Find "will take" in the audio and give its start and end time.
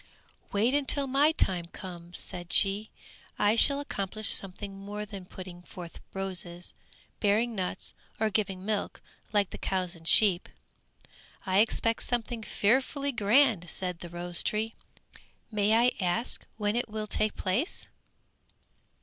16.89-17.35